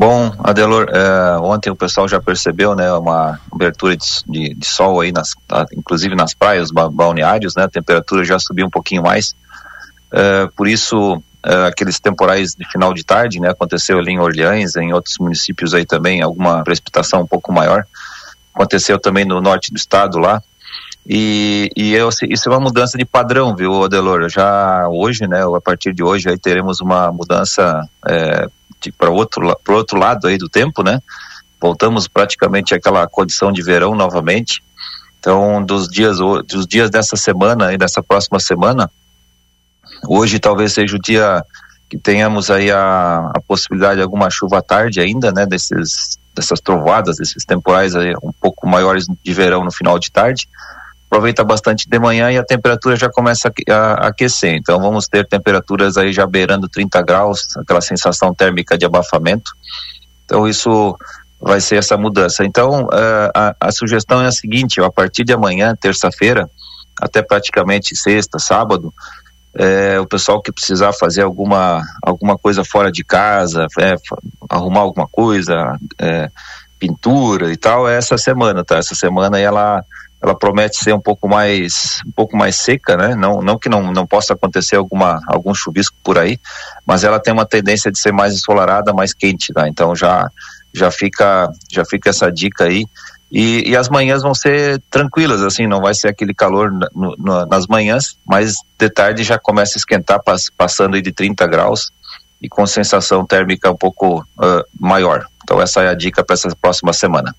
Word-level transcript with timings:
Bom, 0.00 0.32
Adelor, 0.38 0.86
é, 0.88 1.36
ontem 1.42 1.68
o 1.68 1.76
pessoal 1.76 2.08
já 2.08 2.18
percebeu, 2.18 2.74
né, 2.74 2.90
uma 2.90 3.38
abertura 3.52 3.94
de, 3.94 4.06
de, 4.26 4.54
de 4.54 4.66
sol 4.66 4.98
aí, 4.98 5.12
nas, 5.12 5.34
inclusive 5.76 6.16
nas 6.16 6.32
praias, 6.32 6.70
balneários, 6.70 7.54
né, 7.54 7.64
a 7.64 7.68
temperatura 7.68 8.24
já 8.24 8.38
subiu 8.38 8.64
um 8.64 8.70
pouquinho 8.70 9.02
mais, 9.02 9.36
é, 10.10 10.48
por 10.56 10.66
isso 10.66 11.22
é, 11.44 11.66
aqueles 11.66 12.00
temporais 12.00 12.54
de 12.54 12.66
final 12.70 12.94
de 12.94 13.04
tarde, 13.04 13.40
né, 13.40 13.50
aconteceu 13.50 13.98
ali 13.98 14.12
em 14.12 14.18
Orleans, 14.18 14.74
em 14.74 14.90
outros 14.94 15.18
municípios 15.20 15.74
aí 15.74 15.84
também, 15.84 16.22
alguma 16.22 16.64
precipitação 16.64 17.20
um 17.20 17.26
pouco 17.26 17.52
maior, 17.52 17.84
aconteceu 18.54 18.98
também 18.98 19.26
no 19.26 19.38
norte 19.42 19.70
do 19.70 19.76
estado 19.76 20.18
lá, 20.18 20.42
e, 21.06 21.68
e 21.76 21.92
eu, 21.92 22.08
isso 22.08 22.48
é 22.48 22.52
uma 22.52 22.60
mudança 22.60 22.96
de 22.96 23.04
padrão, 23.04 23.54
viu, 23.54 23.84
Adelor? 23.84 24.30
Já 24.30 24.88
hoje, 24.88 25.28
né, 25.28 25.42
a 25.42 25.60
partir 25.60 25.92
de 25.92 26.02
hoje, 26.02 26.30
aí 26.30 26.38
teremos 26.38 26.80
uma 26.80 27.12
mudança 27.12 27.86
é, 28.08 28.48
para 28.92 29.10
outro 29.10 29.56
para 29.64 29.74
outro 29.74 29.98
lado 29.98 30.26
aí 30.26 30.38
do 30.38 30.48
tempo, 30.48 30.82
né? 30.82 31.00
Voltamos 31.60 32.08
praticamente 32.08 32.74
àquela 32.74 33.06
condição 33.06 33.52
de 33.52 33.62
verão 33.62 33.94
novamente. 33.94 34.62
Então, 35.18 35.62
dos 35.62 35.88
dias 35.88 36.18
dos 36.18 36.66
dias 36.66 36.88
dessa 36.88 37.16
semana 37.16 37.72
e 37.72 37.78
dessa 37.78 38.02
próxima 38.02 38.40
semana, 38.40 38.90
hoje 40.08 40.38
talvez 40.38 40.72
seja 40.72 40.96
o 40.96 41.00
dia 41.00 41.44
que 41.88 41.98
tenhamos 41.98 42.50
aí 42.50 42.70
a, 42.70 43.30
a 43.34 43.40
possibilidade 43.46 43.96
de 43.96 44.02
alguma 44.02 44.30
chuva 44.30 44.58
à 44.58 44.62
tarde 44.62 45.00
ainda, 45.00 45.32
né? 45.32 45.44
Desses 45.44 46.18
dessas 46.34 46.60
trovoadas, 46.60 47.16
desses 47.16 47.44
temporais 47.44 47.94
aí 47.96 48.14
um 48.22 48.32
pouco 48.40 48.66
maiores 48.66 49.04
de 49.06 49.32
verão 49.34 49.64
no 49.64 49.72
final 49.72 49.98
de 49.98 50.10
tarde 50.10 50.48
aproveita 51.10 51.42
bastante 51.42 51.88
de 51.88 51.98
manhã 51.98 52.30
e 52.30 52.38
a 52.38 52.44
temperatura 52.44 52.94
já 52.94 53.10
começa 53.10 53.52
a, 53.68 54.06
aquecer. 54.06 54.54
Então 54.54 54.80
vamos 54.80 55.08
ter 55.08 55.26
temperaturas 55.26 55.96
aí 55.96 56.12
já 56.12 56.24
beirando 56.24 56.68
30 56.68 57.02
graus, 57.02 57.56
aquela 57.56 57.80
sensação 57.80 58.32
térmica 58.32 58.78
de 58.78 58.86
abafamento. 58.86 59.50
Então 60.24 60.46
isso 60.46 60.96
vai 61.40 61.60
ser 61.60 61.76
essa 61.76 61.96
mudança. 61.96 62.44
Então 62.44 62.84
uh, 62.84 63.30
a, 63.34 63.56
a, 63.58 63.72
sugestão 63.72 64.22
é 64.22 64.28
a 64.28 64.32
seguinte: 64.32 64.80
a 64.80 64.90
partir 64.90 65.24
de 65.24 65.32
amanhã, 65.32 65.74
terça-feira, 65.74 66.48
até 67.00 67.20
praticamente 67.20 67.96
sexta, 67.96 68.38
sábado, 68.38 68.94
é, 69.52 69.98
o 69.98 70.06
pessoal 70.06 70.40
que 70.40 70.52
precisar 70.52 70.92
fazer 70.92 71.22
alguma 71.22 71.82
alguma 72.00 72.38
coisa 72.38 72.64
fora 72.64 72.92
de 72.92 73.02
casa, 73.02 73.66
é, 73.80 73.96
arrumar 74.48 74.82
alguma 74.82 75.08
coisa, 75.08 75.76
é, 75.98 76.30
pintura 76.78 77.52
e 77.52 77.56
tal, 77.56 77.88
é 77.88 77.96
essa 77.96 78.16
semana, 78.16 78.64
tá? 78.64 78.76
Essa 78.76 78.94
semana 78.94 79.40
ela 79.40 79.84
ela 80.22 80.34
promete 80.34 80.76
ser 80.76 80.92
um 80.92 81.00
pouco 81.00 81.28
mais 81.28 82.00
um 82.06 82.10
pouco 82.10 82.36
mais 82.36 82.56
seca, 82.56 82.96
né? 82.96 83.14
Não, 83.14 83.40
não 83.40 83.58
que 83.58 83.68
não, 83.68 83.90
não 83.92 84.06
possa 84.06 84.34
acontecer 84.34 84.76
alguma 84.76 85.20
algum 85.26 85.54
chuvisco 85.54 85.96
por 86.04 86.18
aí, 86.18 86.38
mas 86.86 87.04
ela 87.04 87.18
tem 87.18 87.32
uma 87.32 87.46
tendência 87.46 87.90
de 87.90 87.98
ser 87.98 88.12
mais 88.12 88.34
ensolarada, 88.34 88.92
mais 88.92 89.14
quente, 89.14 89.52
tá? 89.52 89.68
Então 89.68 89.94
já 89.94 90.30
já 90.72 90.90
fica 90.90 91.50
já 91.70 91.84
fica 91.84 92.10
essa 92.10 92.30
dica 92.30 92.64
aí. 92.64 92.84
E, 93.32 93.70
e 93.70 93.76
as 93.76 93.88
manhãs 93.88 94.22
vão 94.22 94.34
ser 94.34 94.82
tranquilas, 94.90 95.40
assim, 95.42 95.64
não 95.64 95.80
vai 95.80 95.94
ser 95.94 96.08
aquele 96.08 96.34
calor 96.34 96.72
no, 96.72 97.14
no, 97.16 97.46
nas 97.46 97.68
manhãs, 97.68 98.16
mas 98.26 98.54
de 98.76 98.90
tarde 98.90 99.22
já 99.22 99.38
começa 99.38 99.78
a 99.78 99.78
esquentar, 99.78 100.20
pass, 100.20 100.50
passando 100.50 100.96
aí 100.96 101.02
de 101.02 101.12
30 101.12 101.46
graus 101.46 101.92
e 102.42 102.48
com 102.48 102.66
sensação 102.66 103.24
térmica 103.24 103.70
um 103.70 103.76
pouco 103.76 104.18
uh, 104.20 104.64
maior. 104.80 105.24
Então 105.44 105.62
essa 105.62 105.82
é 105.82 105.88
a 105.88 105.94
dica 105.94 106.24
para 106.24 106.34
essa 106.34 106.48
próxima 106.60 106.92
semana. 106.92 107.32